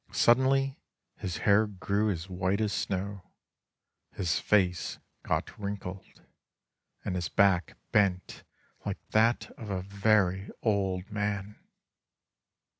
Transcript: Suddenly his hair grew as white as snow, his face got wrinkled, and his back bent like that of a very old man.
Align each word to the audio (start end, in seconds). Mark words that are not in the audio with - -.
Suddenly 0.11 0.79
his 1.17 1.37
hair 1.45 1.67
grew 1.67 2.09
as 2.09 2.27
white 2.27 2.59
as 2.59 2.73
snow, 2.73 3.21
his 4.11 4.39
face 4.39 4.97
got 5.21 5.55
wrinkled, 5.59 6.23
and 7.05 7.13
his 7.13 7.29
back 7.29 7.77
bent 7.91 8.41
like 8.83 8.97
that 9.09 9.51
of 9.59 9.69
a 9.69 9.83
very 9.83 10.49
old 10.63 11.11
man. 11.11 11.55